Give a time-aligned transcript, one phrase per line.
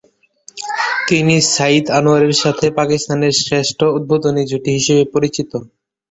[1.07, 5.51] তিনি সাঈদ আনোয়ারের সাথে পাকিস্তানের শ্রেষ্ঠ উদ্বোধনী জুটি হিসেবে পরিচিত।